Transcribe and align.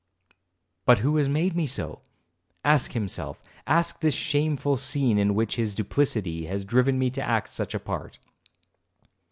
'But 0.83 0.97
who 1.05 1.17
has 1.17 1.29
made 1.29 1.55
me 1.55 1.67
so? 1.67 2.01
Ask 2.65 2.93
himself,—ask 2.93 3.99
this 3.99 4.15
shameful 4.15 4.75
scene, 4.77 5.19
in 5.19 5.35
which 5.35 5.57
his 5.57 5.75
duplicity 5.75 6.47
has 6.47 6.65
driven 6.65 6.97
me 6.97 7.11
to 7.11 7.21
act 7.21 7.49
such 7.49 7.75
a 7.75 7.79
part.' 7.79 8.17